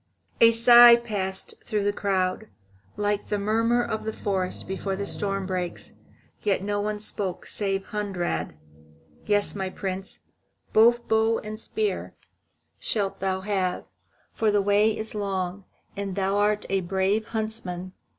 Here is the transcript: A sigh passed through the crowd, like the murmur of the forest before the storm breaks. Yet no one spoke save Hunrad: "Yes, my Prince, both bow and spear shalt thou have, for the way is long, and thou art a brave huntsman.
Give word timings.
A 0.39 0.51
sigh 0.51 0.95
passed 0.95 1.53
through 1.63 1.83
the 1.83 1.93
crowd, 1.93 2.47
like 2.97 3.27
the 3.27 3.37
murmur 3.37 3.83
of 3.83 4.03
the 4.03 4.11
forest 4.11 4.67
before 4.67 4.95
the 4.95 5.05
storm 5.05 5.45
breaks. 5.45 5.91
Yet 6.41 6.63
no 6.63 6.81
one 6.81 6.99
spoke 6.99 7.45
save 7.45 7.85
Hunrad: 7.89 8.55
"Yes, 9.27 9.53
my 9.53 9.69
Prince, 9.69 10.17
both 10.73 11.07
bow 11.07 11.37
and 11.37 11.59
spear 11.59 12.15
shalt 12.79 13.19
thou 13.19 13.41
have, 13.41 13.85
for 14.33 14.49
the 14.49 14.59
way 14.59 14.89
is 14.97 15.13
long, 15.13 15.65
and 15.95 16.15
thou 16.15 16.35
art 16.35 16.65
a 16.67 16.79
brave 16.79 17.27
huntsman. 17.27 17.93